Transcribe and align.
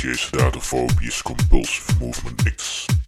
DJ 0.00 0.16
Sedatophobius 0.16 1.22
Compulsive 1.22 2.00
Movement 2.00 2.42
Mix. 2.44 2.99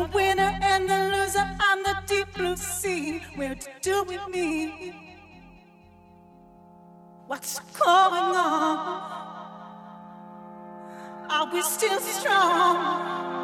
The 0.00 0.06
winner 0.16 0.58
and 0.62 0.88
the 0.88 0.98
loser 1.12 1.46
on 1.68 1.82
the 1.82 1.94
deep 2.06 2.32
blue 2.34 2.56
sea. 2.56 3.20
Where 3.34 3.54
to 3.54 3.70
do 3.82 4.02
with 4.04 4.26
me? 4.28 4.94
What's 7.26 7.60
going 7.84 8.34
on? 8.34 8.78
Are 11.28 11.52
we 11.52 11.60
still 11.62 12.00
strong? 12.00 13.39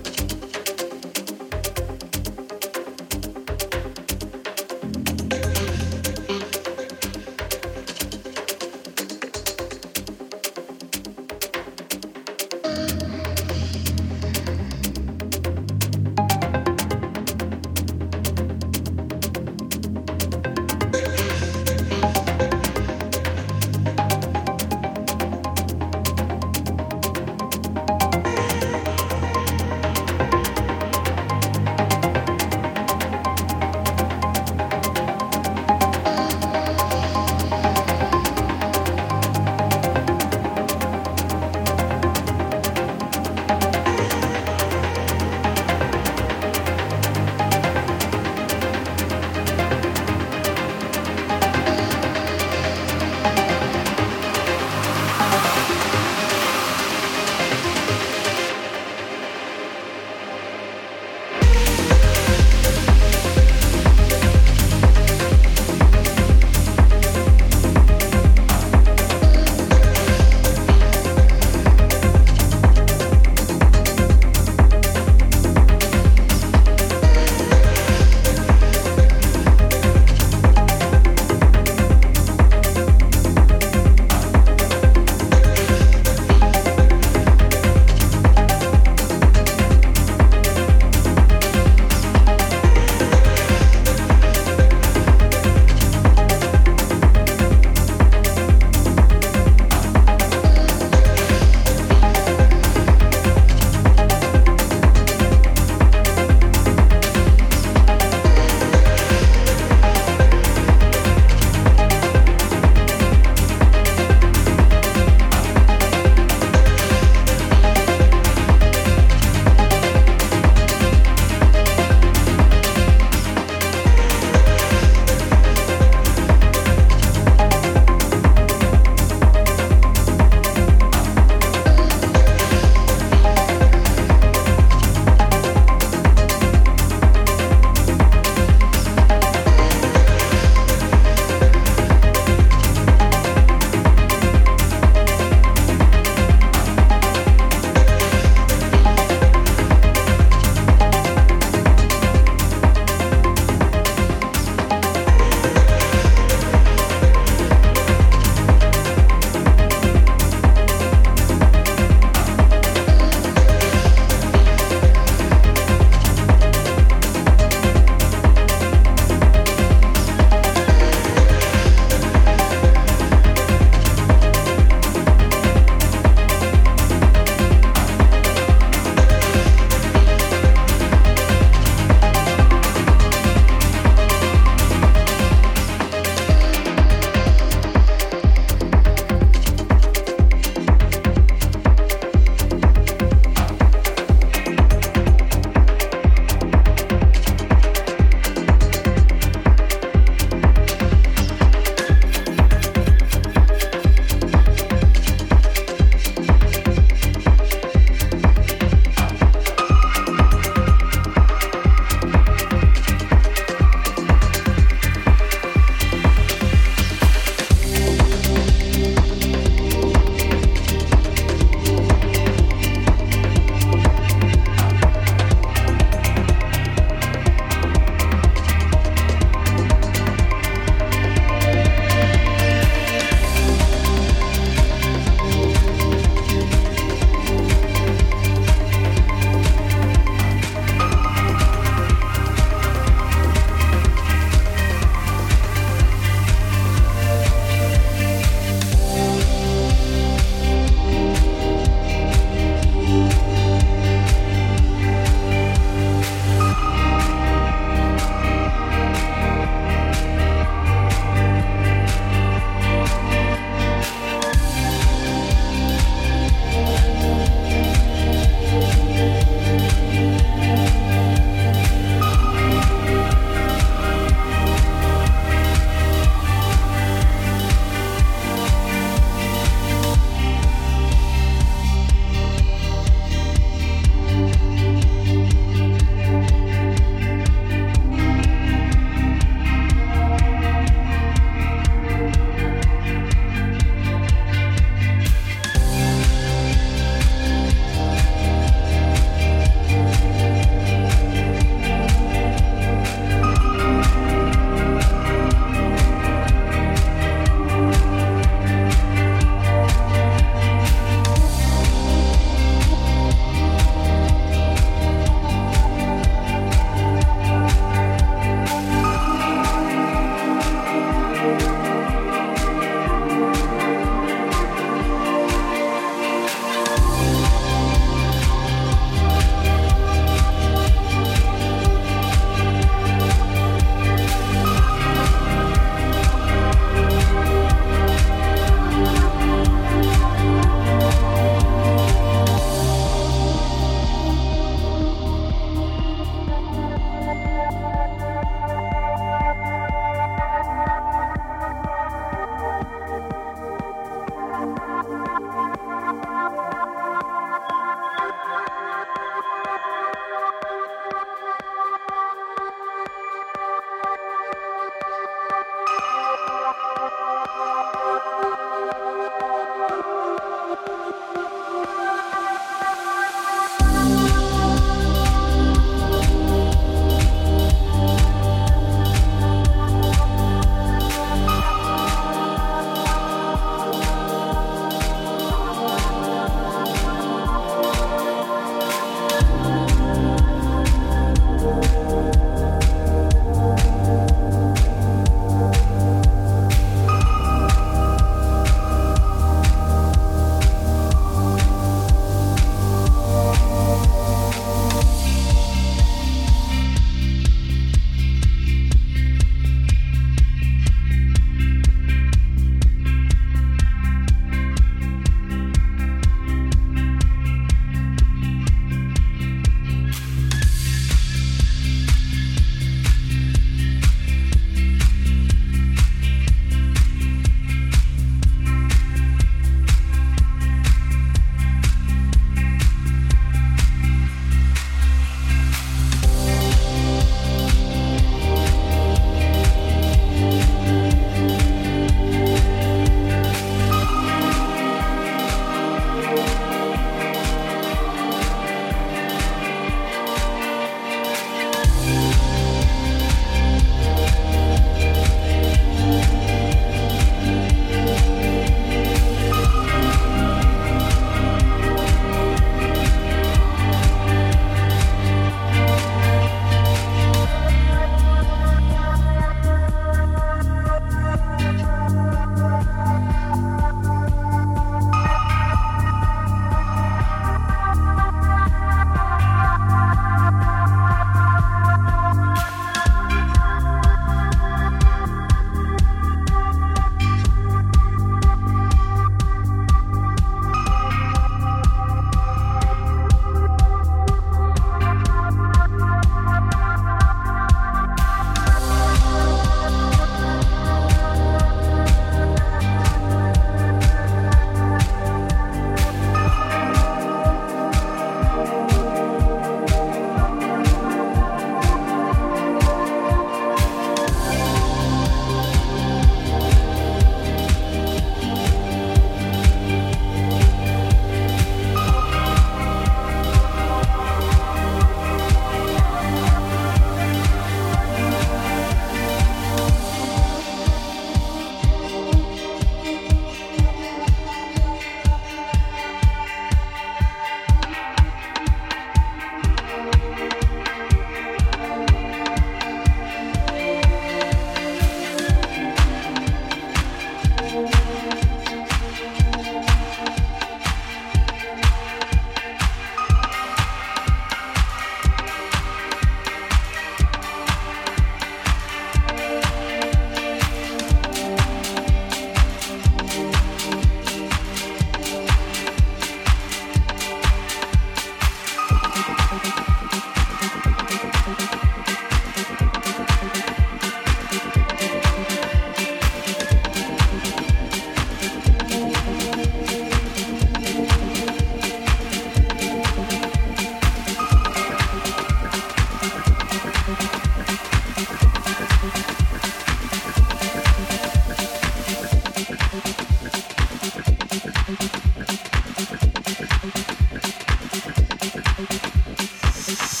Bye. 599.77 600.00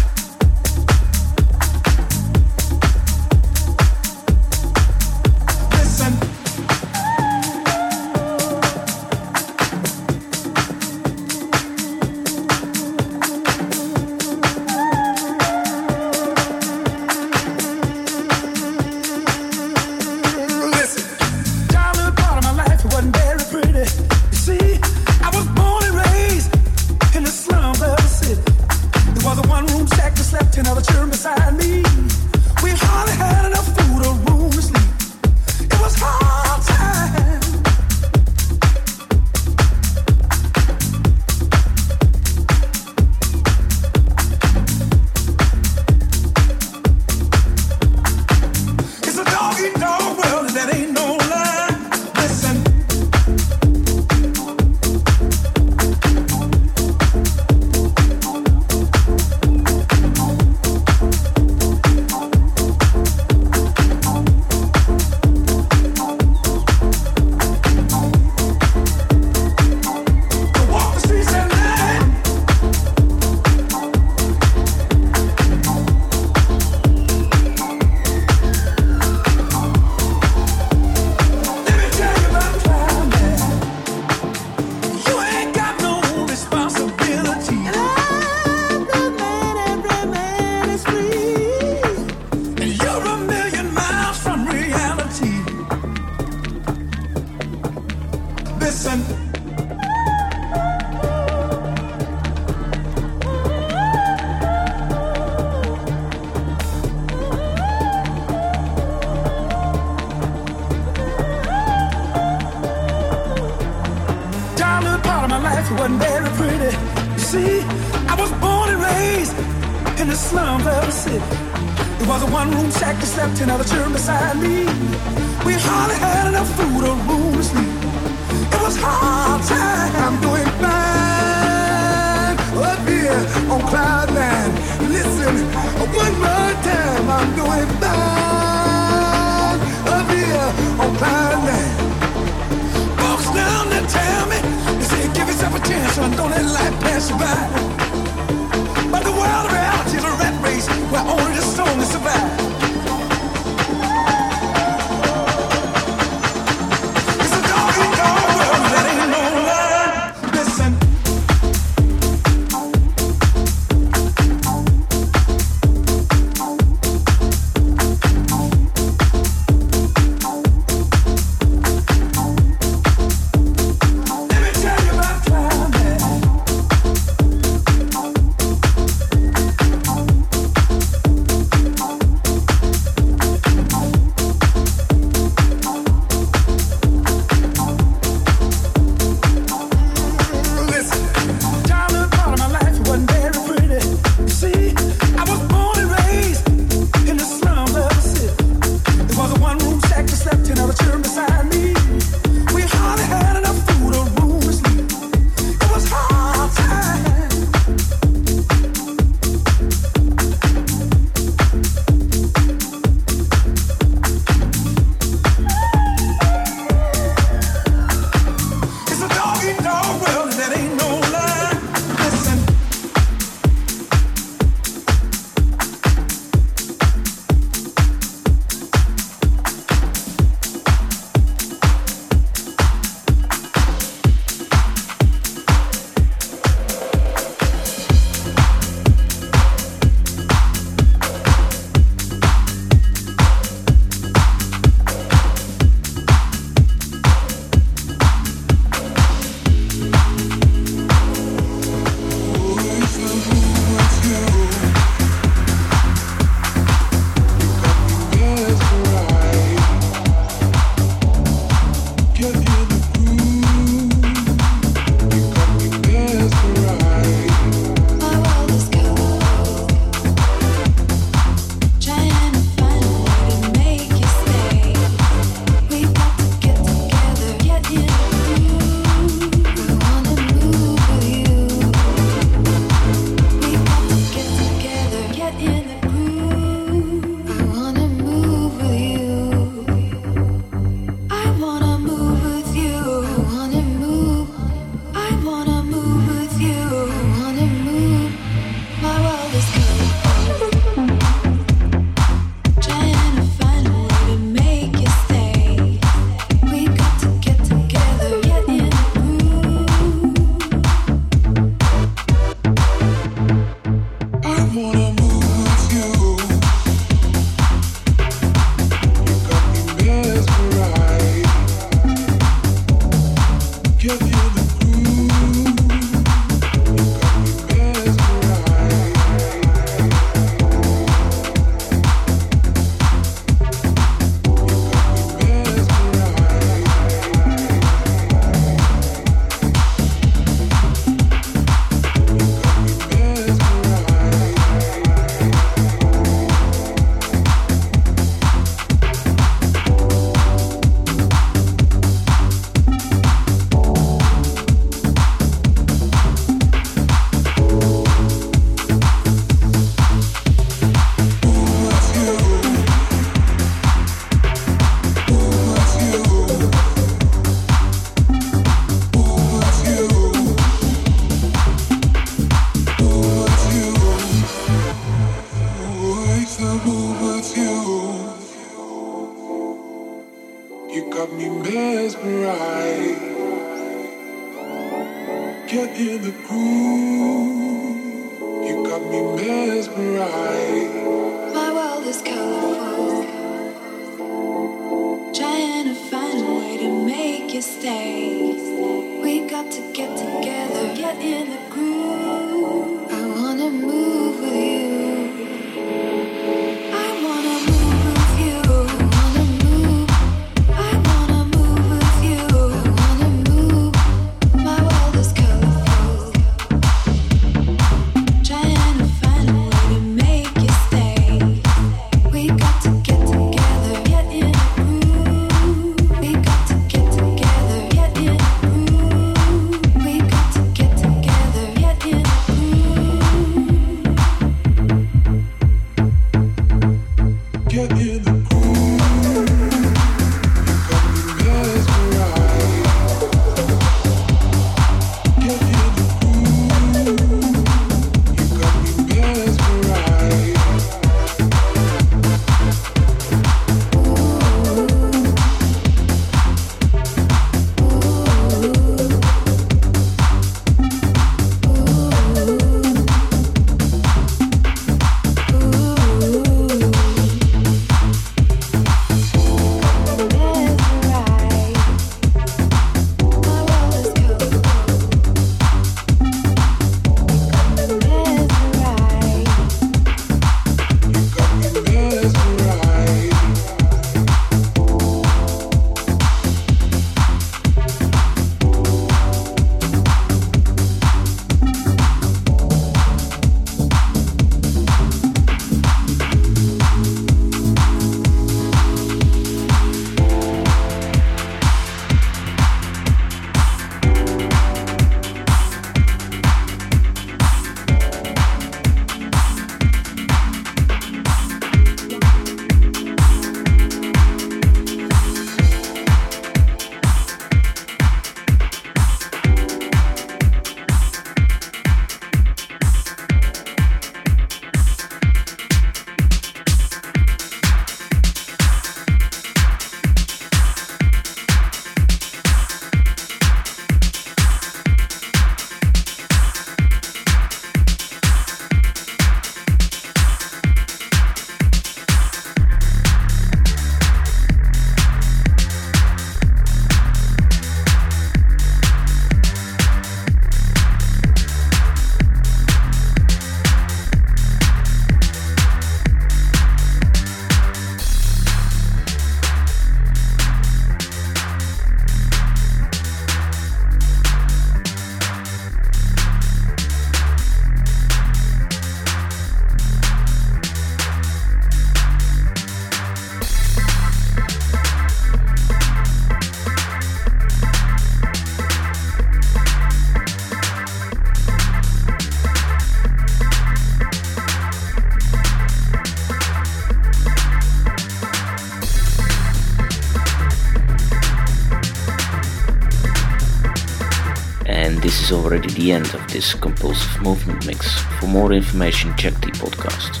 Already 595.28 595.52
the 595.52 595.72
end 595.72 595.84
of 595.94 596.10
this 596.10 596.32
compulsive 596.32 597.02
movement 597.02 597.44
mix. 597.44 597.78
For 598.00 598.06
more 598.06 598.32
information 598.32 598.96
check 598.96 599.12
the 599.20 599.30
podcast 599.32 600.00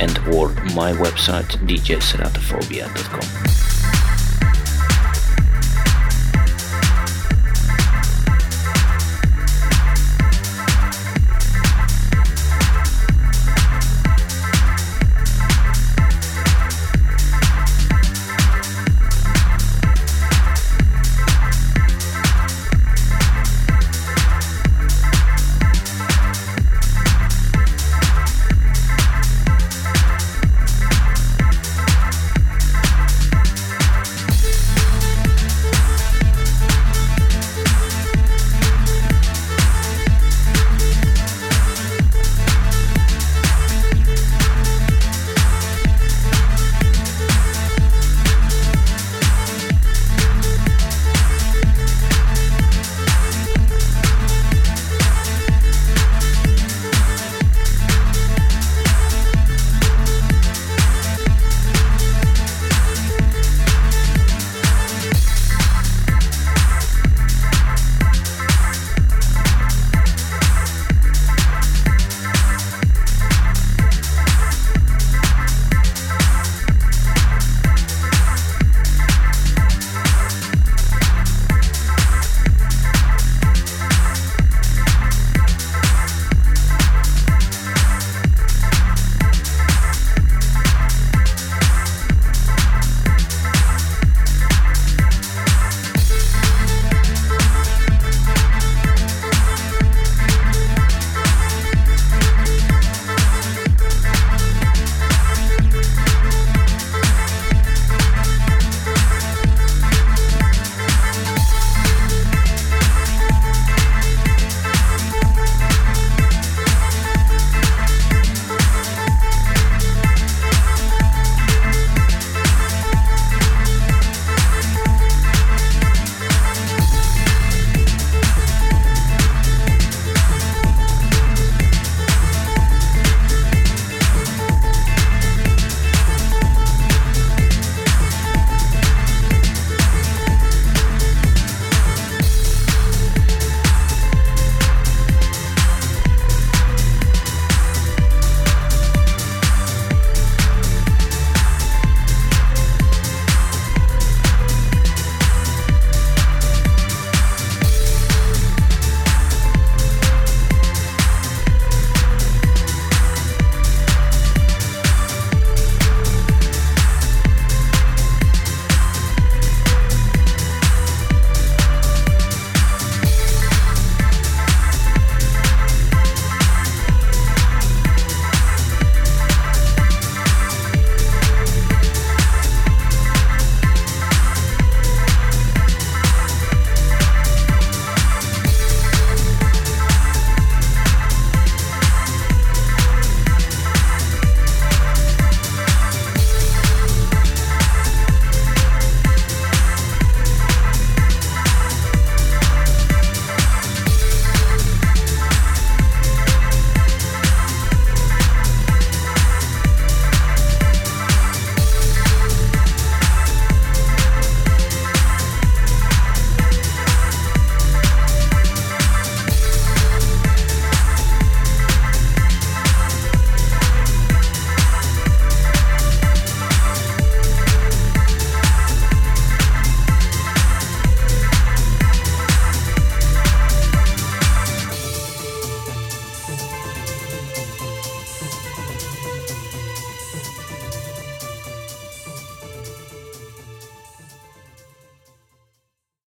and 0.00 0.16
or 0.34 0.50
my 0.74 0.92
website 0.92 1.50
djseratophobia.com. 1.66 3.39